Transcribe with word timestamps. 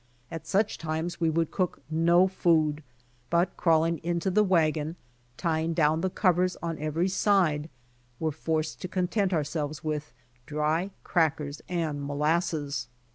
At 0.31 0.47
such 0.47 0.79
times 0.79 1.21
we 1.21 1.29
could 1.31 1.51
cook 1.51 1.83
no 1.87 2.27
food, 2.27 2.81
but 3.29 3.55
crawling 3.55 3.99
into 3.99 4.31
the 4.31 4.43
wagon, 4.43 4.95
tying 5.37 5.75
down 5.75 6.01
the 6.01 6.09
covers 6.09 6.57
40 6.59 6.59
TRIALS 6.59 6.59
OP 6.59 6.79
THE 6.79 6.81
SPIRIT 6.81 6.83
41 6.87 6.87
on 7.43 7.51
every 7.51 7.61
side, 7.61 7.69
were 8.19 8.31
forced 8.31 8.81
to 8.81 8.87
content 8.87 9.31
ourselves 9.31 9.83
with 9.83 10.11
dry 10.47 10.89
crackers 11.03 11.61
and 11.69 12.03
molasses. 12.03 12.87